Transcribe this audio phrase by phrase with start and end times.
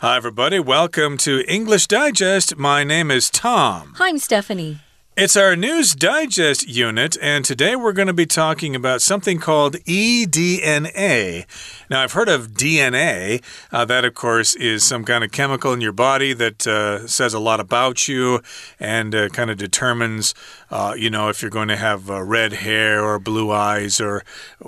[0.00, 0.60] Hi, everybody.
[0.60, 2.56] Welcome to English Digest.
[2.56, 3.94] My name is Tom.
[3.96, 4.78] Hi, I'm Stephanie.
[5.20, 9.74] It's our News Digest unit, and today we're going to be talking about something called
[9.78, 11.44] eDNA.
[11.90, 13.42] Now, I've heard of DNA.
[13.72, 17.34] Uh, that, of course, is some kind of chemical in your body that uh, says
[17.34, 18.42] a lot about you
[18.78, 20.36] and uh, kind of determines,
[20.70, 24.22] uh, you know, if you're going to have uh, red hair or blue eyes or,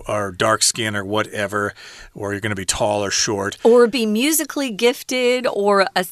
[0.09, 1.75] or dark skin or whatever,
[2.12, 3.57] or you're going to be tall or short.
[3.62, 6.05] Or be musically gifted or a,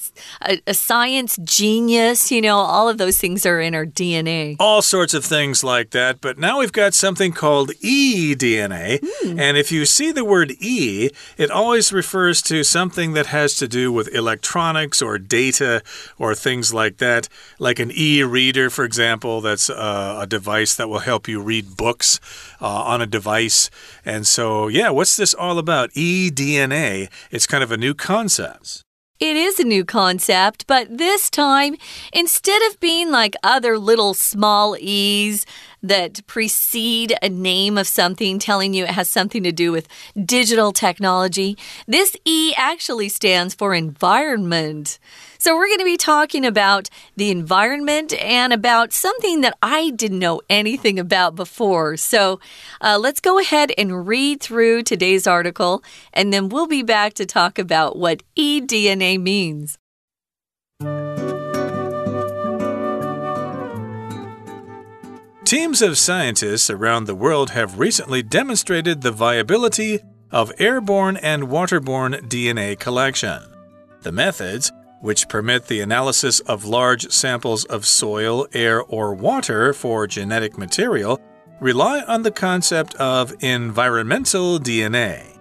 [0.42, 2.30] a, a science genius.
[2.30, 4.27] You know, all of those things are in our DNA.
[4.58, 6.20] All sorts of things like that.
[6.20, 9.00] But now we've got something called eDNA.
[9.02, 9.38] Hmm.
[9.38, 13.68] And if you see the word E, it always refers to something that has to
[13.68, 15.82] do with electronics or data
[16.18, 17.28] or things like that.
[17.58, 21.76] Like an e reader, for example, that's uh, a device that will help you read
[21.76, 22.20] books
[22.60, 23.70] uh, on a device.
[24.04, 25.90] And so, yeah, what's this all about?
[25.92, 27.08] eDNA.
[27.30, 28.84] It's kind of a new concept.
[29.20, 31.74] It is a new concept, but this time,
[32.12, 35.44] instead of being like other little small e's
[35.82, 39.88] that precede a name of something, telling you it has something to do with
[40.24, 41.58] digital technology,
[41.88, 45.00] this E actually stands for environment.
[45.40, 50.18] So, we're going to be talking about the environment and about something that I didn't
[50.18, 51.96] know anything about before.
[51.96, 52.40] So,
[52.80, 57.26] uh, let's go ahead and read through today's article, and then we'll be back to
[57.26, 59.78] talk about what eDNA means.
[65.44, 70.00] Teams of scientists around the world have recently demonstrated the viability
[70.30, 73.40] of airborne and waterborne DNA collection.
[74.02, 80.06] The methods, which permit the analysis of large samples of soil, air, or water for
[80.06, 81.20] genetic material,
[81.60, 85.38] rely on the concept of environmental DNA.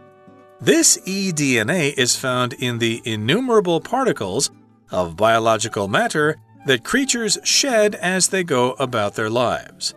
[0.59, 4.49] This eDNA is found in the innumerable particles
[4.89, 9.93] of biological matter that creatures shed as they go about their lives.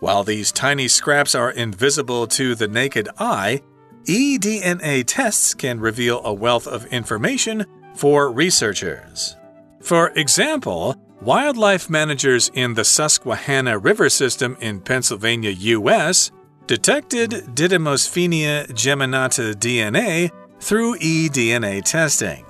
[0.00, 3.62] While these tiny scraps are invisible to the naked eye,
[4.04, 7.64] eDNA tests can reveal a wealth of information
[7.96, 9.36] for researchers.
[9.80, 16.30] For example, wildlife managers in the Susquehanna River system in Pennsylvania, U.S.,
[16.66, 20.30] detected Didymosphenia geminata DNA
[20.60, 22.44] through eDNA testing.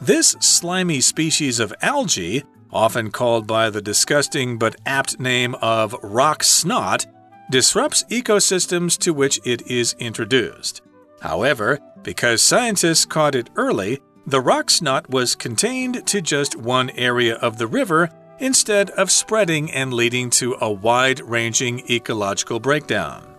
[0.00, 2.42] This slimy species of algae,
[2.72, 7.06] often called by the disgusting but apt name of rock snot,
[7.50, 10.82] disrupts ecosystems to which it is introduced.
[11.20, 17.34] However, because scientists caught it early, the rock snot was contained to just one area
[17.36, 23.34] of the river instead of spreading and leading to a wide ranging ecological breakdown.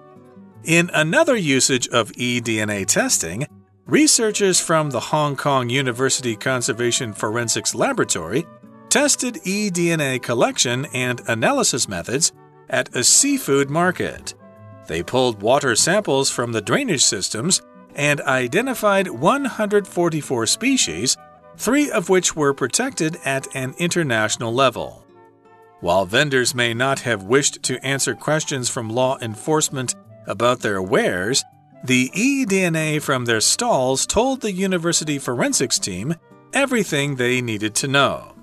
[0.63, 3.45] In another usage of eDNA testing,
[3.85, 8.45] researchers from the Hong Kong University Conservation Forensics Laboratory
[8.89, 12.31] tested eDNA collection and analysis methods
[12.69, 14.35] at a seafood market.
[14.88, 17.61] They pulled water samples from the drainage systems
[17.95, 21.17] and identified 144 species,
[21.57, 25.05] three of which were protected at an international level.
[25.79, 29.95] While vendors may not have wished to answer questions from law enforcement
[30.27, 31.43] about their wares,
[31.83, 36.15] the eDNA from their stalls told the university forensics team
[36.53, 38.33] everything they needed to know.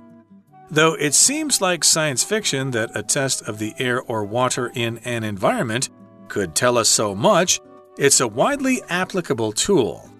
[0.71, 4.99] Though it seems like science fiction that a test of the air or water in
[4.99, 5.89] an environment
[6.29, 7.61] could tell us so much,
[7.99, 10.11] it's a widely applicable tool.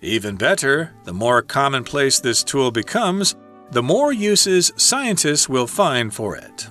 [0.00, 3.34] Even better, the more commonplace this tool becomes,
[3.70, 6.68] the more uses scientists will find for it.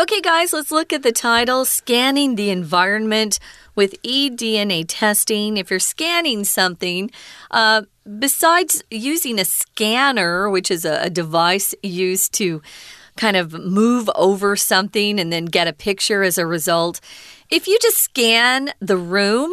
[0.00, 3.38] Okay, guys, let's look at the title Scanning the Environment
[3.74, 5.56] with eDNA Testing.
[5.56, 7.10] If you're scanning something,
[7.50, 7.82] uh,
[8.18, 12.60] besides using a scanner, which is a, a device used to
[13.16, 17.00] kind of move over something and then get a picture as a result,
[17.50, 19.52] if you just scan the room,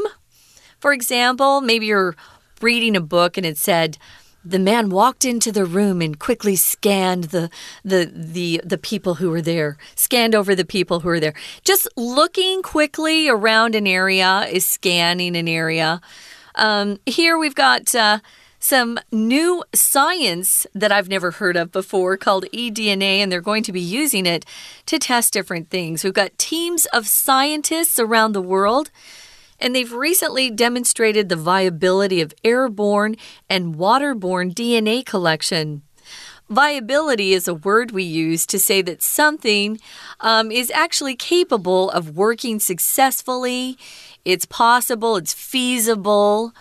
[0.79, 2.16] for example, maybe you're
[2.61, 3.97] reading a book and it said,
[4.43, 7.49] the man walked into the room and quickly scanned the
[7.85, 11.35] the the the people who were there scanned over the people who were there.
[11.64, 16.02] Just looking quickly around an area is scanning an area.
[16.55, 18.19] Um, here we've got uh,
[18.61, 23.73] some new science that I've never heard of before called eDNA, and they're going to
[23.73, 24.46] be using it
[24.85, 26.03] to test different things.
[26.03, 28.91] We've got teams of scientists around the world
[29.61, 33.16] and they've recently demonstrated the viability of airborne
[33.49, 35.84] and waterborne DNA collection.
[36.49, 39.79] Viability is a word we use to say that something
[40.19, 43.78] um, is actually capable of working successfully,
[44.25, 46.53] it's possible, it's feasible.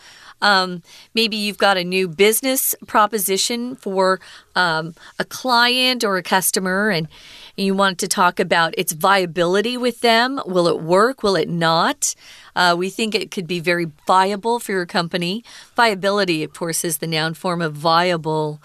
[0.43, 0.83] Um,
[1.15, 4.21] maybe you've got a new business proposition for
[4.55, 7.09] um, a client or a customer, and
[7.57, 10.41] you want to talk about its viability with them.
[10.47, 11.23] Will it work?
[11.23, 12.15] Will it not?
[12.57, 15.45] Uh, we think it could be very viable for your company.
[15.77, 18.61] Viability, of course, is the noun form of viable.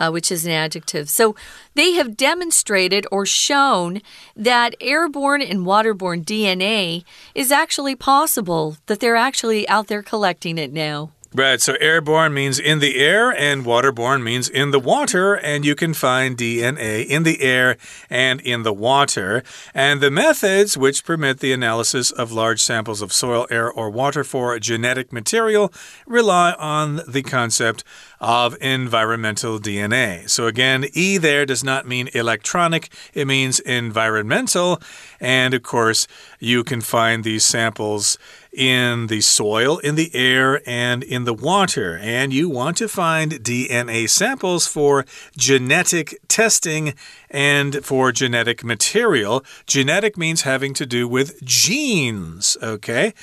[0.00, 1.08] Uh, which is an adjective.
[1.08, 1.34] So
[1.74, 4.00] they have demonstrated or shown
[4.36, 7.02] that airborne and waterborne DNA
[7.34, 11.10] is actually possible, that they're actually out there collecting it now.
[11.34, 15.74] Right, so airborne means in the air, and waterborne means in the water, and you
[15.74, 17.76] can find DNA in the air
[18.08, 19.42] and in the water.
[19.74, 24.24] And the methods which permit the analysis of large samples of soil, air, or water
[24.24, 25.70] for genetic material
[26.06, 27.84] rely on the concept
[28.20, 30.30] of environmental DNA.
[30.30, 34.80] So again, E there does not mean electronic, it means environmental.
[35.20, 36.08] And of course,
[36.40, 38.16] you can find these samples
[38.58, 41.96] in the soil, in the air, and in the water.
[41.96, 45.06] And you want to find DNA samples for
[45.36, 46.94] genetic testing
[47.30, 49.44] and for genetic material.
[49.66, 53.14] Genetic means having to do with genes, okay?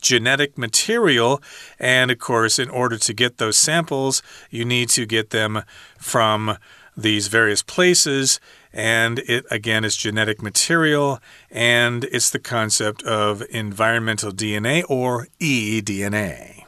[0.00, 1.40] genetic material.
[1.78, 4.20] And of course, in order to get those samples,
[4.50, 5.62] you need to get them
[5.96, 6.58] from
[6.96, 8.40] these various places
[8.72, 16.64] and it again is genetic material, and it's the concept of environmental DNA or eDNA.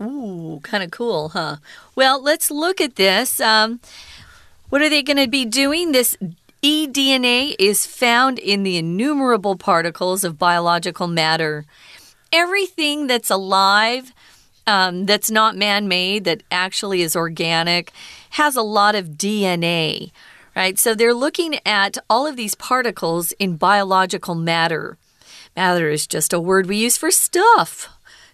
[0.00, 1.56] Ooh, kind of cool, huh?
[1.94, 3.38] Well, let's look at this.
[3.40, 3.80] Um,
[4.70, 5.92] what are they going to be doing?
[5.92, 6.16] This
[6.62, 11.66] eDNA is found in the innumerable particles of biological matter.
[12.32, 14.14] Everything that's alive,
[14.66, 17.92] um, that's not man made, that actually is organic,
[18.30, 20.10] has a lot of DNA
[20.54, 20.78] right?
[20.78, 24.98] So they're looking at all of these particles in biological matter.
[25.56, 27.88] Matter is just a word we use for stuff.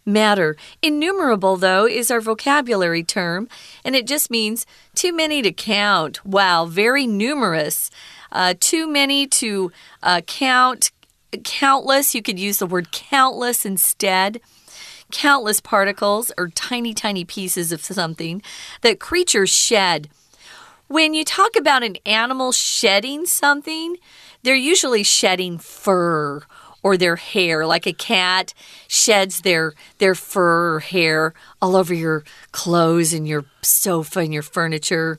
[0.05, 0.57] Matter.
[0.83, 3.49] Innumerable, though, is our vocabulary term,
[3.85, 4.65] and it just means
[4.95, 6.25] too many to count.
[6.25, 7.91] Wow, very numerous.
[8.31, 9.73] Uh, too many to
[10.03, 10.93] uh, count.
[11.43, 14.41] Countless, you could use the word countless instead
[15.17, 18.43] countless particles or tiny, tiny pieces of something
[18.83, 20.11] that creatures shed.
[20.89, 23.97] When you talk about an animal shedding something,
[24.43, 26.43] they're usually shedding fur
[26.83, 28.53] or their hair like a cat
[28.89, 31.33] sheds their their fur or hair
[31.63, 32.23] all over your
[32.53, 35.19] clothes and your sofa and your furniture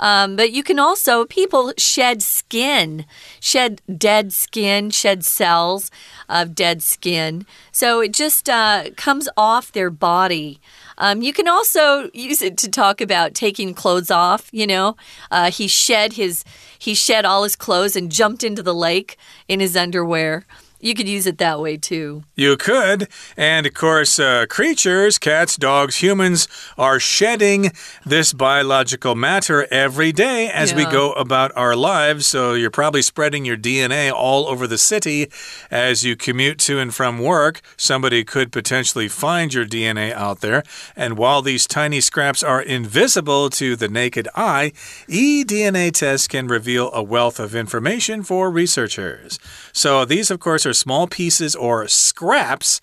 [0.00, 3.04] um, but you can also people shed skin
[3.40, 5.90] shed dead skin shed cells
[6.28, 10.60] of dead skin so it just uh, comes off their body
[10.98, 14.48] um, you can also use it to talk about taking clothes off.
[14.52, 14.96] You know,
[15.30, 16.44] uh, he shed his
[16.78, 19.16] he shed all his clothes and jumped into the lake
[19.48, 20.46] in his underwear.
[20.84, 22.24] You could use it that way too.
[22.34, 23.08] You could.
[23.38, 26.46] And of course, uh, creatures, cats, dogs, humans,
[26.76, 27.72] are shedding
[28.04, 30.76] this biological matter every day as yeah.
[30.76, 32.26] we go about our lives.
[32.26, 35.30] So you're probably spreading your DNA all over the city
[35.70, 37.62] as you commute to and from work.
[37.78, 40.64] Somebody could potentially find your DNA out there.
[40.94, 44.72] And while these tiny scraps are invisible to the naked eye,
[45.08, 49.38] eDNA tests can reveal a wealth of information for researchers.
[49.72, 52.80] So these, of course, are small pieces or scraps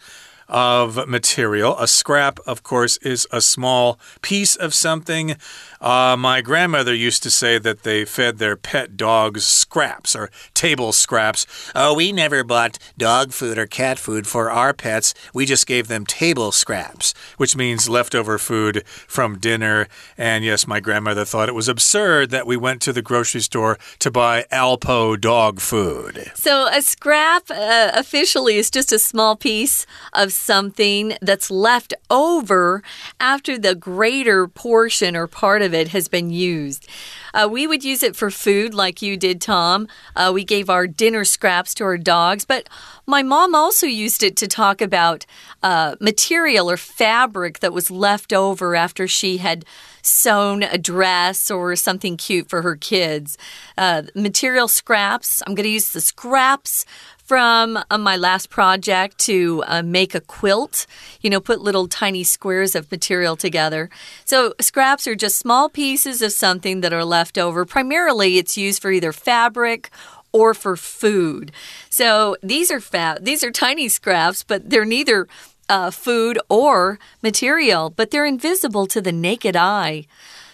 [0.51, 1.77] of material.
[1.79, 5.37] A scrap, of course, is a small piece of something.
[5.79, 10.91] Uh, my grandmother used to say that they fed their pet dogs scraps or table
[10.91, 11.47] scraps.
[11.73, 15.13] Oh, we never bought dog food or cat food for our pets.
[15.33, 19.87] We just gave them table scraps, which means leftover food from dinner.
[20.17, 23.79] And yes, my grandmother thought it was absurd that we went to the grocery store
[23.99, 26.31] to buy Alpo dog food.
[26.35, 32.83] So a scrap uh, officially is just a small piece of something that's left over
[33.19, 36.87] after the greater portion or part of it has been used.
[37.33, 39.87] Uh, we would use it for food, like you did, Tom.
[40.15, 42.67] Uh, we gave our dinner scraps to our dogs, but
[43.05, 45.25] my mom also used it to talk about
[45.63, 49.65] uh, material or fabric that was left over after she had
[50.01, 53.37] sewn a dress or something cute for her kids.
[53.77, 56.85] Uh, material scraps, I'm going to use the scraps
[57.31, 60.85] from uh, my last project to uh, make a quilt,
[61.21, 63.89] you know, put little tiny squares of material together.
[64.25, 67.63] So, scraps are just small pieces of something that are left over.
[67.63, 69.89] Primarily, it's used for either fabric
[70.33, 71.53] or for food.
[71.89, 75.29] So, these are fat, these are tiny scraps, but they're neither
[75.69, 80.05] uh, food or material, but they're invisible to the naked eye.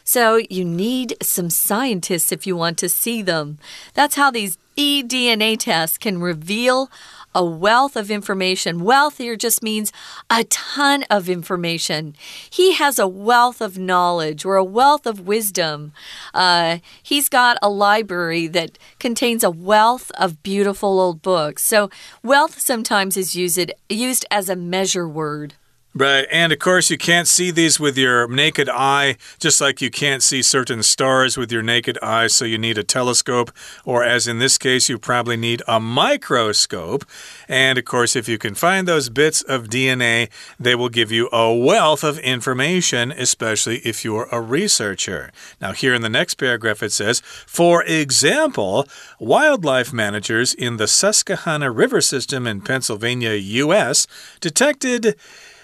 [0.08, 3.58] So you need some scientists if you want to see them.
[3.94, 6.90] That's how these eDNA tests can reveal
[7.36, 8.86] a wealth of information.
[8.86, 9.92] Wealth here just means
[10.30, 12.16] a ton of information.
[12.50, 15.92] He has a wealth of knowledge or a wealth of wisdom.
[16.34, 21.64] Uh, he's got a library that contains a wealth of beautiful old books.
[21.64, 21.90] So,
[22.24, 25.56] wealth sometimes is used, used as a measure word.
[26.00, 26.28] Right.
[26.32, 30.22] And of course, you can't see these with your naked eye, just like you can't
[30.22, 32.28] see certain stars with your naked eye.
[32.28, 33.52] So you need a telescope,
[33.84, 37.04] or as in this case, you probably need a microscope.
[37.48, 41.30] And of course, if you can find those bits of DNA, they will give you
[41.32, 45.32] a wealth of information, especially if you're a researcher.
[45.60, 48.86] Now, here in the next paragraph, it says, for example,
[49.20, 54.06] wildlife managers in the Susquehanna River system in Pennsylvania, U.S.,
[54.40, 55.16] detected.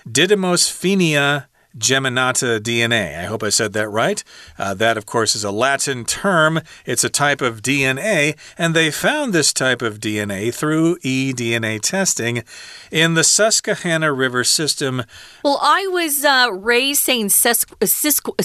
[0.07, 3.17] Didymosphenia geminata DNA.
[3.17, 4.23] I hope I said that right.
[4.57, 6.61] Uh, that, of course, is a Latin term.
[6.85, 12.43] It's a type of DNA, and they found this type of DNA through eDNA testing
[12.91, 15.03] in the Susquehanna River system.
[15.43, 18.35] Well, I was uh, raised saying Susquehanna,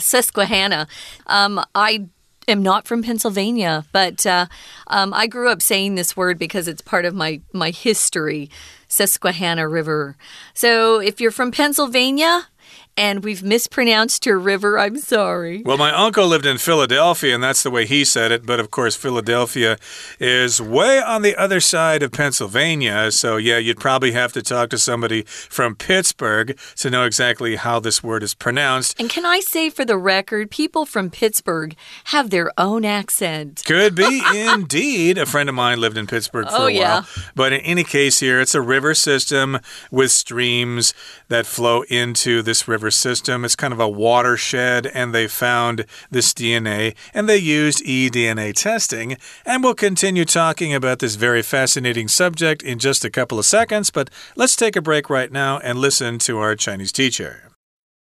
[0.00, 0.88] Susquehanna.
[1.26, 2.06] Um, I
[2.48, 4.46] am not from Pennsylvania, but uh,
[4.88, 8.50] um, I grew up saying this word because it's part of my my history.
[8.88, 10.16] Susquehanna River.
[10.54, 12.48] So if you're from Pennsylvania,
[12.98, 14.76] and we've mispronounced your river.
[14.76, 15.62] I'm sorry.
[15.64, 18.44] Well, my uncle lived in Philadelphia, and that's the way he said it.
[18.44, 19.78] But of course, Philadelphia
[20.18, 23.12] is way on the other side of Pennsylvania.
[23.12, 27.78] So, yeah, you'd probably have to talk to somebody from Pittsburgh to know exactly how
[27.78, 28.98] this word is pronounced.
[28.98, 33.62] And can I say for the record, people from Pittsburgh have their own accent.
[33.64, 35.18] Could be indeed.
[35.18, 36.72] A friend of mine lived in Pittsburgh for oh, a while.
[36.72, 37.02] Yeah.
[37.36, 39.60] But in any case, here, it's a river system
[39.92, 40.94] with streams
[41.28, 43.45] that flow into this river river system.
[43.45, 49.17] It's kind of a watershed, and they found this DNA and they used eDNA testing.
[49.45, 53.91] And we'll continue talking about this very fascinating subject in just a couple of seconds,
[53.91, 57.49] but let's take a break right now and listen to our Chinese teacher.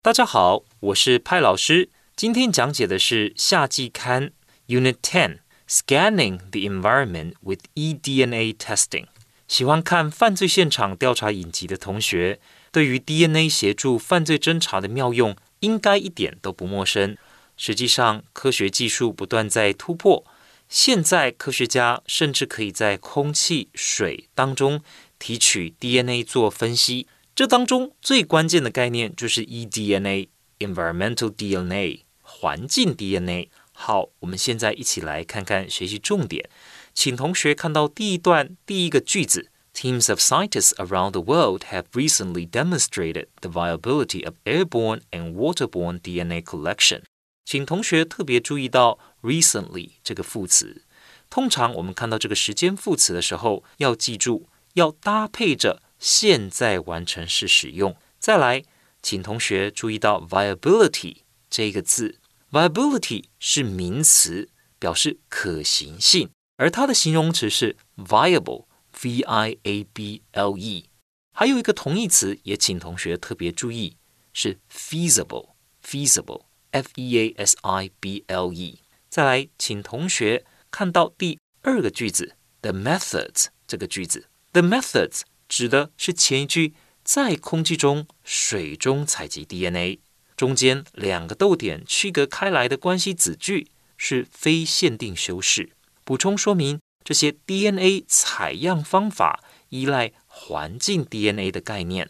[0.03, 1.91] 大家好，我是派老师。
[2.17, 4.33] 今天讲解的是夏季刊
[4.67, 9.07] Unit Ten Scanning the Environment with eDNA Testing。
[9.47, 12.41] 喜欢看犯罪现场调查影集的同学，
[12.78, 17.18] 对于 DNA 协助犯罪侦查的妙用，应该一点都不陌生。
[17.56, 20.24] 实际上，科学技术不断在突破，
[20.70, 24.84] 现在科学家甚至可以在空气、水当中
[25.18, 27.08] 提取 DNA 做分析。
[27.34, 33.50] 这当中最关键的概念就是 eDNA（Environmental DNA） 环境 DNA。
[33.72, 36.48] 好，我们现在一起来看看学习重点，
[36.94, 39.50] 请同学看到第一段第一个句子。
[39.77, 46.43] Teams of scientists around the world have recently demonstrated the viability of airborne and waterborne DNA
[46.43, 47.03] collection.
[47.45, 50.83] 请同学特别注意到 recently 这个副词。
[51.31, 57.97] 通常我们看到这个时间副词的时候，要记住要搭配着现在完成式使用。
[58.19, 58.63] 再来，
[59.03, 61.17] 请同学注意到 viability
[61.49, 62.19] 这个字，
[62.51, 66.29] viability 是名词，表示可行性，
[66.59, 68.67] 而它的形容词是 viable。
[69.02, 70.90] V i a b l e，
[71.34, 73.98] 还有一个同义词，也请同学特别注意，
[74.34, 78.80] 是 feasible，feasible，f e a s i b l e。
[79.10, 90.00] 再来，请同学看到第二个句子，the methods 这个句子，the methods 指的是前一句在空气中、水中采集 DNA，
[90.36, 95.72] 中间两个逗点区隔开来的关系子句是非限定修饰，
[96.04, 96.80] 补充说明。
[97.08, 102.10] 这些 DNA 采样方法依赖环境 DNA 的概念。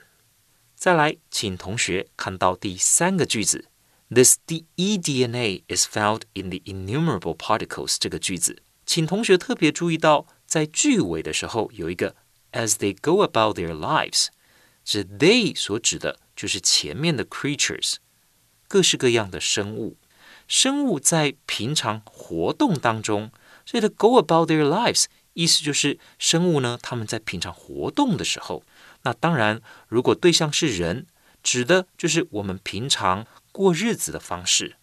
[0.74, 3.68] 再来，请同学看到第三个句子
[4.10, 12.16] ，This DE DNA is found in the innumerable particles 这个句子，请同学特别注意到，在句尾的时候有一个
[12.54, 14.30] as they go about their lives，
[14.84, 17.98] 指 they 所指的就是前面的 creatures，
[18.68, 19.98] 各式各样的生物。
[20.48, 23.30] 生物在平常活动当中。
[23.68, 28.64] 所以的 go about their lives 意思就是生物呢，他们在平常活动的时候，
[29.04, 31.06] 那当然，如果对象是人，
[31.44, 34.78] 指的就是我们平常过日子的方式。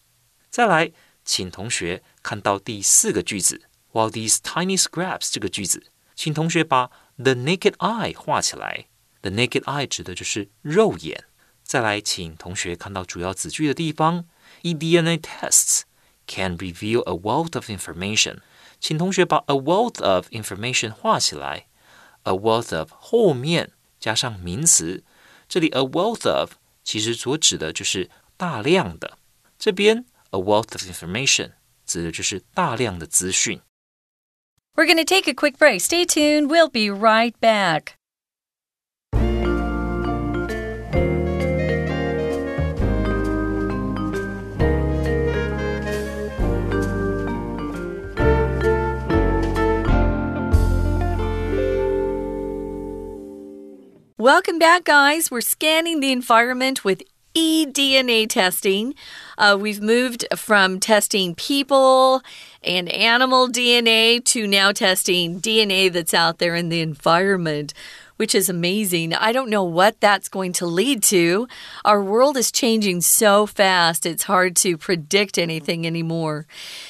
[0.50, 0.92] 再来，
[1.24, 3.62] 请同学看到第四个句子
[3.92, 8.86] ，while these tiny scraps 这个句子，请同学把 the naked eye 画起来。
[9.22, 11.24] the naked eye 指的就是肉眼。
[11.64, 14.26] 再来，请同学看到主要子句的地方
[14.62, 15.80] ，eDNA tests
[16.28, 18.36] can reveal a wealth of information。
[18.83, 21.67] 请同学把 a wealth of information 画起来。
[22.23, 25.03] a wealth of 后面加上名词，
[25.47, 29.17] 这里 a wealth of 其实所指的就是大量的。
[29.57, 31.51] 这边 a wealth of information
[31.85, 33.61] 指的就是大量的资讯。
[34.75, 35.81] We're going to take a quick break.
[35.81, 36.47] Stay tuned.
[36.47, 37.93] We'll be right back.
[54.24, 55.30] Welcome back, guys.
[55.30, 57.02] We're scanning the environment with
[57.34, 58.94] eDNA testing.
[59.36, 62.22] Uh, we've moved from testing people
[62.62, 67.74] and animal DNA to now testing DNA that's out there in the environment
[68.16, 69.14] which is amazing.
[69.14, 71.48] I don't know what that's going to lead to.
[71.84, 76.46] Our world is changing so fast, it's hard to predict anything anymore.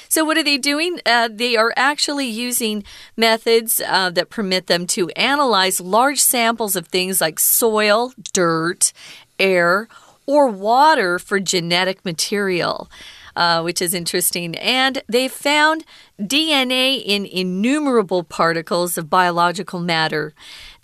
[0.09, 0.99] So, what are they doing?
[1.05, 2.83] Uh, they are actually using
[3.17, 8.93] methods uh, that permit them to analyze large samples of things like soil, dirt,
[9.39, 9.87] air,
[10.25, 12.89] or water for genetic material.
[13.35, 14.55] Uh, which is interesting.
[14.55, 15.83] And they found
[16.17, 20.33] DNA in innumerable particles of biological matter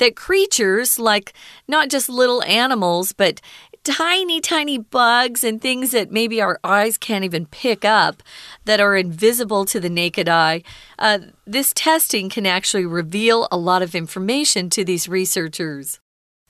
[0.02, 1.34] that creatures, like
[1.68, 3.40] not just little animals, but
[3.84, 8.22] tiny, tiny bugs and things that maybe our eyes can't even pick up
[8.66, 10.64] that are invisible to the naked eye.
[11.00, 16.00] Uh, this testing can actually reveal a lot of information to these researchers.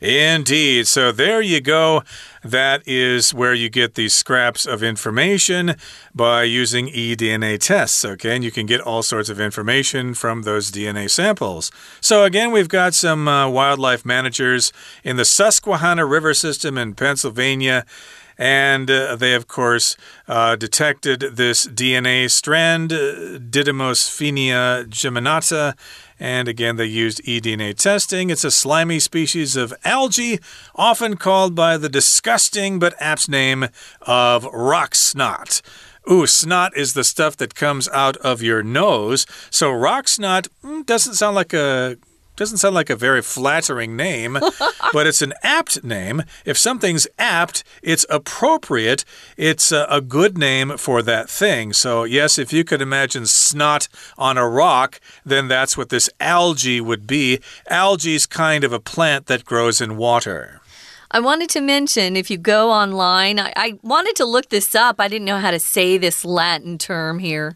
[0.01, 0.87] Indeed.
[0.87, 2.03] So there you go.
[2.43, 5.75] That is where you get these scraps of information
[6.15, 8.03] by using eDNA tests.
[8.03, 11.71] Okay, and you can get all sorts of information from those DNA samples.
[11.99, 17.85] So, again, we've got some uh, wildlife managers in the Susquehanna River system in Pennsylvania.
[18.41, 19.95] And uh, they, of course,
[20.27, 25.77] uh, detected this DNA strand, uh, Didymosphenia geminata,
[26.19, 28.31] and again, they used eDNA testing.
[28.31, 30.39] It's a slimy species of algae,
[30.73, 33.67] often called by the disgusting but apt name
[34.01, 35.61] of rock snot.
[36.11, 39.27] Ooh, snot is the stuff that comes out of your nose.
[39.51, 41.97] So rock snot mm, doesn't sound like a
[42.41, 44.33] doesn't sound like a very flattering name,
[44.93, 46.23] but it's an apt name.
[46.43, 49.05] If something's apt, it's appropriate.
[49.37, 51.71] It's a, a, good name for that thing.
[51.71, 56.81] So, yes, if you could imagine snot on a rock, then that's what this algae
[56.81, 57.39] would be.
[57.69, 60.60] Algae's kind of a plant that grows in water.
[61.11, 64.95] I wanted to mention if you go online, I, I, wanted to look this up.
[64.99, 67.55] I didn't know how to say this Latin term here.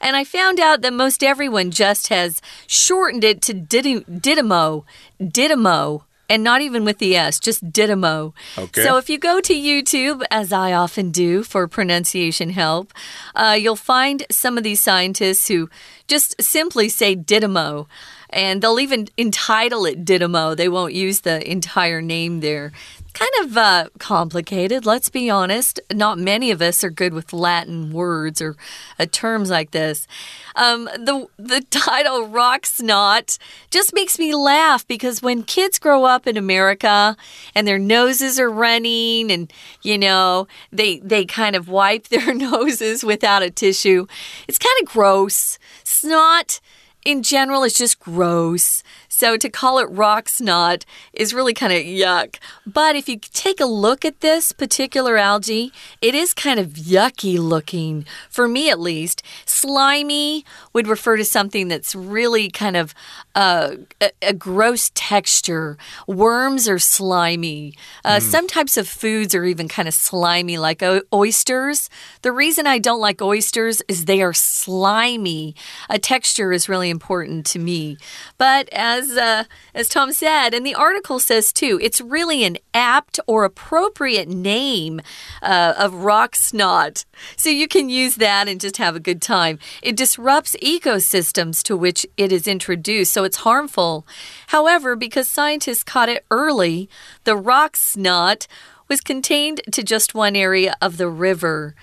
[0.00, 4.84] And I found out that most everyone just has shortened it to Didymo.
[5.20, 8.32] Didymo and not even with the S, just Didymo.
[8.56, 8.82] Okay.
[8.82, 12.92] So if you go to YouTube, as I often do for pronunciation help,
[13.34, 15.68] uh, you'll find some of these scientists who
[16.08, 17.86] just simply say Didymo
[18.34, 20.56] and they'll even entitle it Didymo.
[20.56, 22.72] They won't use the entire name there.
[23.14, 25.78] Kind of uh, complicated, let's be honest.
[25.92, 28.56] Not many of us are good with Latin words or
[28.98, 30.08] uh, terms like this.
[30.56, 33.38] Um, the the title "Rock Snot"
[33.70, 37.16] just makes me laugh because when kids grow up in America
[37.54, 43.04] and their noses are running and you know they they kind of wipe their noses
[43.04, 44.08] without a tissue,
[44.48, 45.56] it's kind of gross.
[45.84, 46.60] Snot
[47.04, 48.82] in general it's just gross.
[49.14, 52.40] So to call it rock snot is really kind of yuck.
[52.66, 55.72] But if you take a look at this particular algae,
[56.02, 59.22] it is kind of yucky looking, for me at least.
[59.46, 62.92] Slimy would refer to something that's really kind of
[63.36, 65.76] uh, a, a, gross texture.
[66.06, 67.74] Worms are slimy.
[68.04, 68.20] Uh, mm.
[68.20, 71.88] Some types of foods are even kind of slimy, like oysters.
[72.22, 75.54] The reason I don't like oysters is they are slimy.
[75.88, 77.96] A texture is really important to me.
[78.38, 82.58] But as as uh, as Tom said, and the article says too, it's really an
[82.72, 85.00] apt or appropriate name
[85.42, 87.04] uh, of rock snot.
[87.36, 89.58] So you can use that and just have a good time.
[89.82, 94.06] It disrupts ecosystems to which it is introduced, so it's harmful.
[94.48, 96.88] However, because scientists caught it early,
[97.24, 98.46] the rock snot
[98.88, 101.74] was contained to just one area of the river.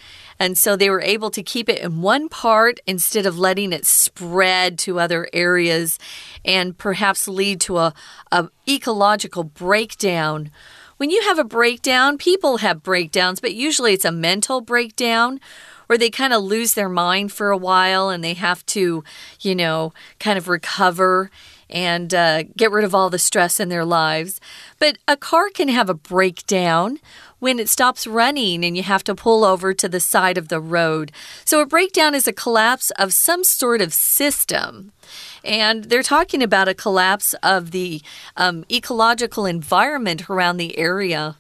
[0.41, 3.86] And so they were able to keep it in one part instead of letting it
[3.86, 5.99] spread to other areas
[6.43, 7.93] and perhaps lead to a,
[8.32, 10.49] a ecological breakdown.
[10.97, 15.39] When you have a breakdown, people have breakdowns, but usually it's a mental breakdown
[15.86, 19.04] where they kind of lose their mind for a while and they have to,
[19.41, 21.30] you know, kind of recover
[21.69, 24.41] and uh, get rid of all the stress in their lives.
[24.80, 26.99] But a car can have a breakdown
[27.41, 30.62] when it stops running and you have to pull over to the side of the
[30.62, 31.12] road.
[31.43, 34.93] So, a breakdown is a collapse of some sort of system.
[35.43, 38.01] And they're talking about a collapse of the
[38.38, 41.36] um, ecological environment around the area.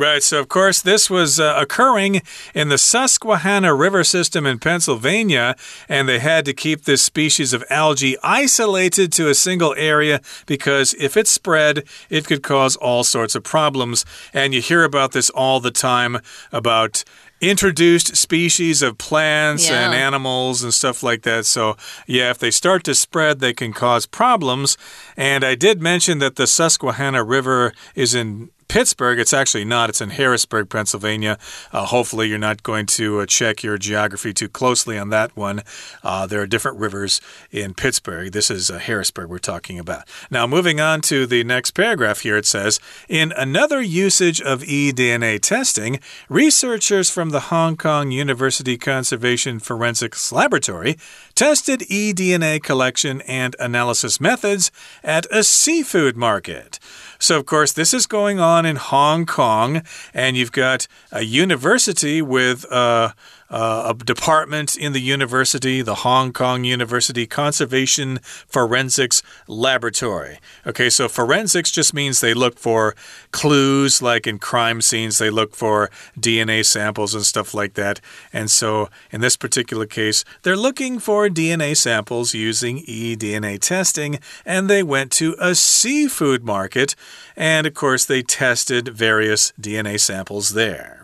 [0.00, 0.22] Right.
[0.22, 2.22] So, of course, this was uh, occurring
[2.54, 5.54] in the Susquehanna River system in Pennsylvania,
[5.90, 10.94] and they had to keep this species of algae isolated to a single area because
[10.94, 14.06] if it spread, it could cause all sorts of problems.
[14.32, 17.04] And you hear about this all the time about
[17.42, 19.84] introduced species of plants yeah.
[19.84, 21.44] and animals and stuff like that.
[21.44, 24.78] So, yeah, if they start to spread, they can cause problems.
[25.14, 29.18] And I did mention that the Susquehanna River is in Pittsburgh.
[29.18, 29.90] It's actually not.
[29.90, 31.38] It's in Harrisburg, Pennsylvania.
[31.72, 35.62] Uh, hopefully, you're not going to uh, check your geography too closely on that one.
[36.04, 38.30] Uh, there are different rivers in Pittsburgh.
[38.30, 40.04] This is uh, Harrisburg we're talking about.
[40.30, 42.78] Now, moving on to the next paragraph here, it says
[43.08, 50.96] In another usage of eDNA testing, researchers from the Hong Kong University Conservation Forensics Laboratory
[51.34, 54.70] tested eDNA collection and analysis methods
[55.02, 56.78] at a seafood market.
[57.18, 59.82] So, of course, this is going on in Hong Kong,
[60.14, 62.64] and you've got a university with.
[62.70, 63.12] Uh,
[63.50, 70.38] uh, a department in the university, the Hong Kong University Conservation Forensics Laboratory.
[70.66, 72.94] Okay, so forensics just means they look for
[73.32, 78.00] clues, like in crime scenes, they look for DNA samples and stuff like that.
[78.32, 84.70] And so in this particular case, they're looking for DNA samples using eDNA testing, and
[84.70, 86.94] they went to a seafood market,
[87.36, 90.99] and of course, they tested various DNA samples there.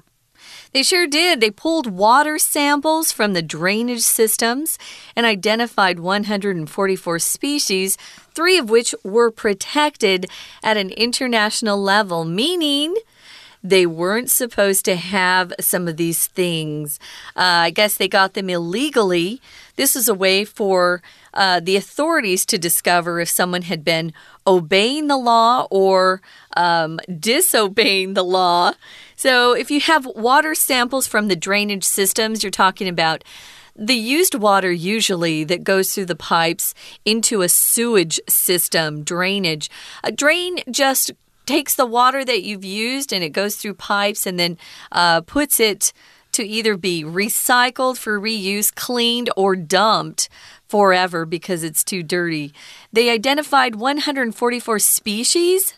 [0.77, 1.41] They sure did.
[1.41, 4.79] They pulled water samples from the drainage systems
[5.17, 7.97] and identified 144 species,
[8.35, 10.27] three of which were protected
[10.63, 12.95] at an international level, meaning
[13.69, 16.99] they weren't supposed to have some of these things.
[17.35, 19.41] Uh, I guess they got them illegally.
[19.77, 21.03] This is a way for
[21.35, 24.13] uh, the authorities to discover if someone had been
[24.47, 26.23] obeying the law or
[26.57, 28.73] um, disobeying the law.
[29.17, 33.25] So, if you have water samples from the drainage systems, you're talking about
[33.75, 36.75] the used water usually that goes through the pipes
[37.05, 39.69] into a sewage system, drainage.
[40.03, 41.13] A drain just
[41.47, 44.59] takes the water that you've used and it goes through pipes and then
[44.93, 45.93] uh, puts it
[46.33, 50.29] to either be recycled for reuse, cleaned, or dumped
[50.69, 52.53] forever because it's too dirty.
[52.93, 55.73] They identified 144 species,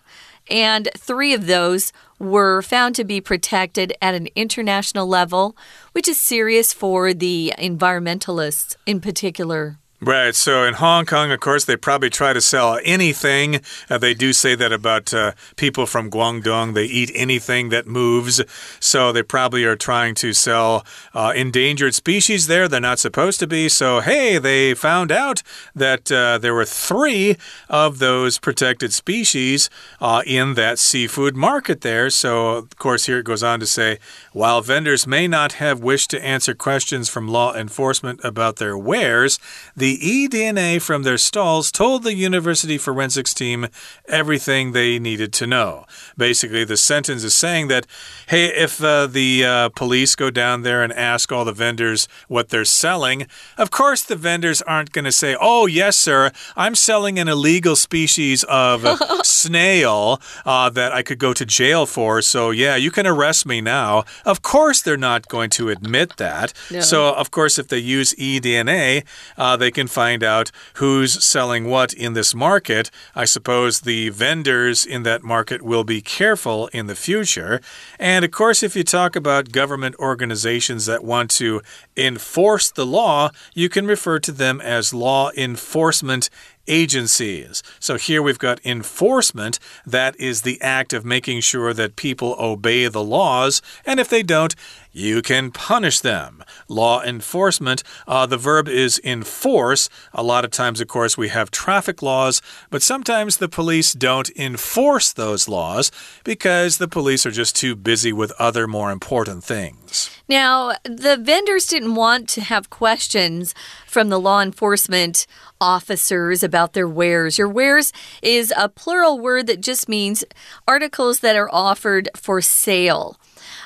[0.50, 5.56] and three of those were found to be protected at an international level,
[5.92, 9.78] which is serious for the environmentalists in particular.
[10.00, 10.32] Right.
[10.32, 13.60] So in Hong Kong, of course, they probably try to sell anything.
[13.90, 16.74] Uh, they do say that about uh, people from Guangdong.
[16.74, 18.40] They eat anything that moves.
[18.78, 22.68] So they probably are trying to sell uh, endangered species there.
[22.68, 23.68] They're not supposed to be.
[23.68, 25.42] So, hey, they found out
[25.74, 27.36] that uh, there were three
[27.68, 29.68] of those protected species
[30.00, 32.08] uh, in that seafood market there.
[32.08, 33.98] So, of course, here it goes on to say
[34.32, 39.40] while vendors may not have wished to answer questions from law enforcement about their wares,
[39.76, 43.68] the the eDNA from their stalls told the university forensics team
[44.06, 45.86] everything they needed to know.
[46.14, 47.86] Basically, the sentence is saying that,
[48.26, 52.50] hey, if uh, the uh, police go down there and ask all the vendors what
[52.50, 57.18] they're selling, of course the vendors aren't going to say, oh, yes, sir, I'm selling
[57.18, 58.84] an illegal species of
[59.22, 62.20] snail uh, that I could go to jail for.
[62.20, 64.04] So, yeah, you can arrest me now.
[64.26, 66.52] Of course, they're not going to admit that.
[66.70, 66.80] No.
[66.80, 69.06] So, of course, if they use eDNA,
[69.38, 72.90] uh, they can find out who's selling what in this market.
[73.14, 77.60] I suppose the vendors in that market will be careful in the future.
[77.96, 81.62] And of course, if you talk about government organizations that want to
[81.96, 86.28] enforce the law, you can refer to them as law enforcement
[86.68, 87.62] agencies.
[87.80, 89.58] So here we've got enforcement.
[89.86, 93.62] That is the act of making sure that people obey the laws.
[93.86, 94.54] And if they don't,
[94.92, 96.44] you can punish them.
[96.68, 99.88] Law enforcement, uh, the verb is enforce.
[100.12, 104.30] A lot of times, of course, we have traffic laws, but sometimes the police don't
[104.36, 105.90] enforce those laws
[106.24, 110.10] because the police are just too busy with other more important things.
[110.28, 113.54] Now, the vendors didn't want to have questions
[113.86, 115.26] from the law enforcement
[115.60, 117.38] officers about their wares.
[117.38, 120.24] Your wares is a plural word that just means
[120.66, 123.16] articles that are offered for sale.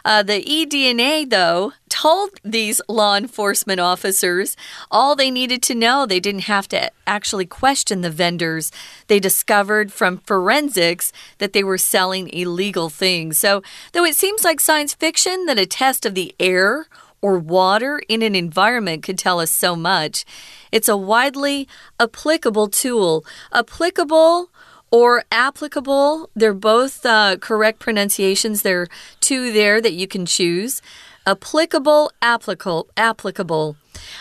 [0.04, 4.56] Uh, the eDNA, though, told these law enforcement officers
[4.90, 6.06] all they needed to know.
[6.06, 8.72] They didn't have to actually question the vendors.
[9.06, 13.38] They discovered from forensics that they were selling illegal things.
[13.38, 13.62] So,
[13.92, 16.86] though it seems like science fiction that a test of the air
[17.20, 20.24] or water in an environment could tell us so much,
[20.72, 21.68] it's a widely
[22.00, 23.24] applicable tool.
[23.52, 24.48] Applicable
[24.92, 26.30] or applicable.
[26.36, 28.62] They're both uh, correct pronunciations.
[28.62, 28.88] There are
[29.20, 30.80] two there that you can choose.
[31.26, 33.76] Applicable, applicable, applicable.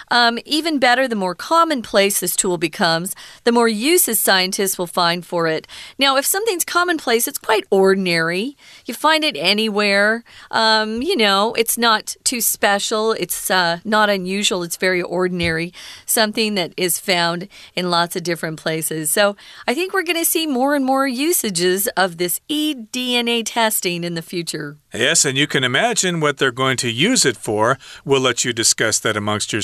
[0.09, 5.25] Um, even better, the more commonplace this tool becomes, the more uses scientists will find
[5.25, 5.67] for it.
[5.97, 8.57] Now, if something's commonplace, it's quite ordinary.
[8.85, 10.23] You find it anywhere.
[10.51, 15.73] Um, you know, it's not too special, it's uh, not unusual, it's very ordinary.
[16.05, 19.11] Something that is found in lots of different places.
[19.11, 19.35] So
[19.67, 24.15] I think we're going to see more and more usages of this eDNA testing in
[24.15, 24.77] the future.
[24.93, 27.77] Yes, and you can imagine what they're going to use it for.
[28.03, 29.60] We'll let you discuss that amongst yourselves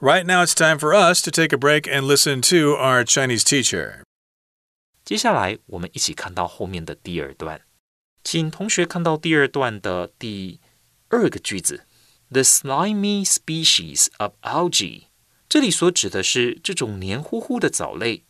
[0.00, 3.42] Right now, it's time for us to take a break and listen to our Chinese
[3.42, 4.02] teacher.
[5.04, 7.62] 接下来，我们一起看到后面的第二段，
[8.22, 10.60] 请同学看到第二段的第
[11.08, 11.84] 二个句子：
[12.30, 15.04] The slimy species of algae。
[15.48, 18.24] 这里所指的是这种黏糊糊的藻类。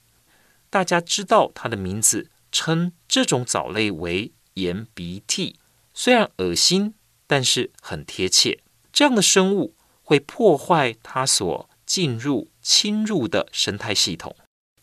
[0.71, 5.59] 大家知道它的名字，称这种藻类为盐鼻涕。
[5.93, 6.95] 虽然恶心，
[7.27, 8.61] 但是很贴切。
[8.91, 9.75] 这样的生物
[10.06, 14.36] 会破坏它所进入、侵入的生态系统。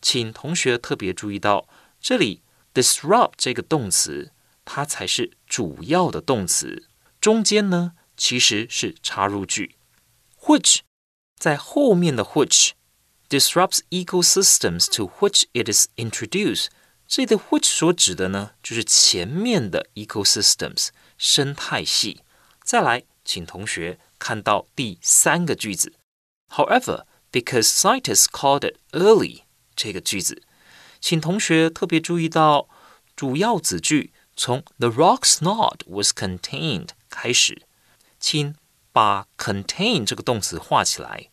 [0.02, 1.66] 请同学特别注意到，
[2.00, 2.42] 这里
[2.74, 4.32] disrupt 这个动词，
[4.64, 6.88] 它才是主要的动词。
[7.20, 9.76] 中间呢，其实是插入句
[10.40, 10.80] ，which
[11.38, 12.72] 在后面的 which
[13.28, 16.66] disrupts ecosystems to which it is introduced。
[17.06, 22.22] 这里的 which 所指的呢，就是前面的 ecosystems 生态系。
[22.64, 25.94] 再来，请同学看到第三个句子。
[26.50, 29.40] However, because scientists called it early
[29.74, 30.44] 这个句子，
[31.00, 32.68] 请同学特别注意到
[33.16, 37.62] 主要子句从 the rock's not was contained 开始，
[38.20, 38.54] 请
[38.92, 41.30] 把 contain 这个动词画起来。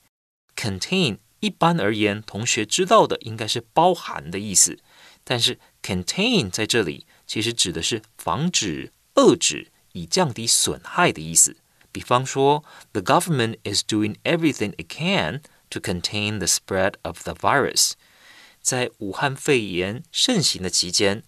[0.56, 4.80] contain 一般而言，同学知道的应该是包含的意思，
[5.24, 11.58] 但是 contain 在这里其实指的是防止、遏制，以降低损害的意思。
[11.93, 17.93] 比方说，The government is doing everything it can to contain the spread of the virus。
[18.61, 21.23] 在武汉肺炎盛行的期间，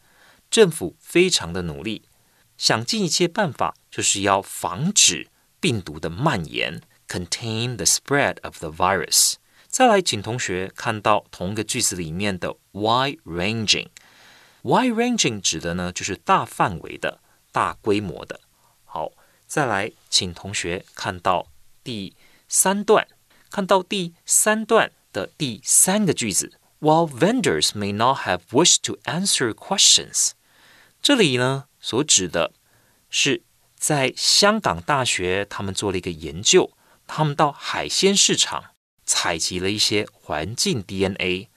[0.50, 2.02] 政府非常的努力，
[2.57, 5.29] 想尽一切办法，就是要防止
[5.61, 9.35] 病毒的蔓延，contain the spread of the virus。
[9.68, 17.20] 再来，请同学看到同一个句子里面的 wide-ranging。wide-ranging 指的呢，就是大范围的、
[17.52, 18.40] 大规模的。
[19.51, 21.47] 再来，请同学看到
[21.83, 22.15] 第
[22.47, 23.05] 三段，
[23.49, 26.53] 看到第三段的第三个句子。
[26.79, 30.29] While vendors may not have wished to answer questions，
[31.01, 32.53] 这里呢所指的
[33.09, 33.43] 是
[33.75, 36.71] 在香港大学，他们做了一个研究，
[37.05, 41.49] 他们到海鲜市场采集了一些环境 DNA，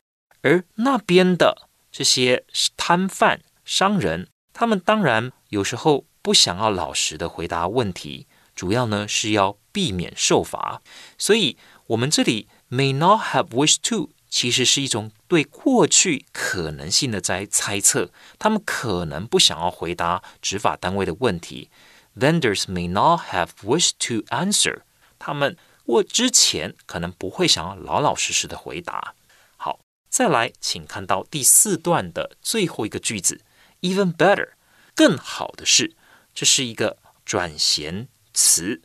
[0.42, 2.44] 而那边的这些
[2.76, 10.80] 摊贩、商人，他们当然有时候不想要老实的回答问题，主要呢是要避免受罚，
[11.18, 11.58] 所以
[11.88, 14.08] 我们这里 may not have wished to。
[14.30, 21.68] 其实是一种对过去可能性的在猜测，他们可能不想要回答执法单位的问题。
[22.18, 24.80] Vendors may not have wished to answer，
[25.18, 29.14] 他们我之前可能不会想要老老实实的回答。
[29.56, 33.42] 好，再来，请看到第四段的最后一个句子
[33.82, 34.52] ，even better，
[34.96, 35.94] 更好的是，
[36.34, 38.82] 这是一个转衔词。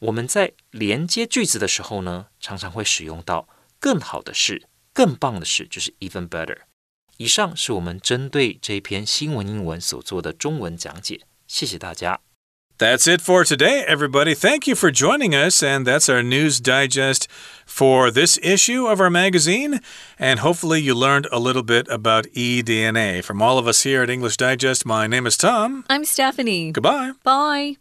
[0.00, 3.48] 我们在连接句子的时候呢，常常会使用到
[3.78, 4.66] 更好的是。
[4.92, 6.62] 更棒的是，就是 even better。
[7.16, 12.20] 以上是我们针对这篇新闻英文所做的中文讲解，谢谢大家。
[12.80, 14.32] That's it for today, everybody.
[14.32, 15.62] Thank you for joining us.
[15.62, 17.28] And that's our news digest
[17.66, 19.80] for this issue of our magazine.
[20.18, 23.22] And hopefully, you learned a little bit about eDNA.
[23.22, 25.84] From all of us here at English Digest, my name is Tom.
[25.90, 26.72] I'm Stephanie.
[26.72, 27.12] Goodbye.
[27.22, 27.76] Bye.